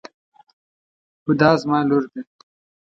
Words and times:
هُدا 1.27 1.49
زما 1.61 1.79
لور 1.87 2.03
ده. 2.11 2.21